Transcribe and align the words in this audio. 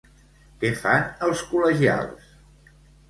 Què 0.63 0.71
fan 0.79 1.05
els 1.27 1.43
col·legials? 1.53 2.33